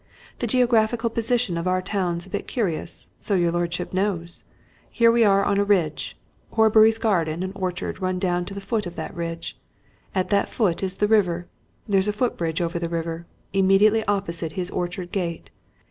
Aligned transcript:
The 0.39 0.47
geographical 0.47 1.11
position 1.11 1.57
of 1.57 1.67
our 1.67 1.79
town's 1.79 2.25
a 2.25 2.29
bit 2.31 2.47
curious, 2.47 3.11
so 3.19 3.35
your 3.35 3.51
lordship 3.51 3.93
knows. 3.93 4.43
Here 4.89 5.11
we 5.11 5.23
are 5.23 5.45
on 5.45 5.59
a 5.59 5.63
ridge. 5.63 6.17
Horbury's 6.53 6.97
garden 6.97 7.43
and 7.43 7.53
orchard 7.55 8.01
run 8.01 8.17
down 8.17 8.45
to 8.45 8.55
the 8.55 8.61
foot 8.61 8.87
of 8.87 8.95
that 8.95 9.13
ridge. 9.15 9.59
At 10.15 10.31
that 10.31 10.49
foot 10.49 10.81
is 10.81 10.95
the 10.95 11.07
river. 11.07 11.45
There's 11.87 12.07
a 12.07 12.13
foot 12.13 12.35
bridge 12.35 12.61
over 12.63 12.79
the 12.79 12.89
river, 12.89 13.27
immediately 13.53 14.03
opposite 14.05 14.53
his 14.53 14.71
orchard 14.71 15.11
gate. 15.11 15.51